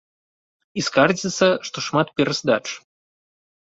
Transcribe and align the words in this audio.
І 0.79 0.85
скардзіцца, 0.87 1.47
што 1.69 1.77
шмат 1.91 2.07
пераздач. 2.19 2.63